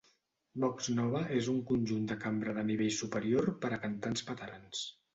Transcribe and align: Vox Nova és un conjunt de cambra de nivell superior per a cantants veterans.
Vox 0.63 0.89
Nova 0.99 1.21
és 1.41 1.51
un 1.53 1.59
conjunt 1.73 2.09
de 2.13 2.19
cambra 2.25 2.57
de 2.59 2.65
nivell 2.73 2.93
superior 3.05 3.55
per 3.63 3.75
a 3.75 3.83
cantants 3.89 4.29
veterans. 4.35 4.87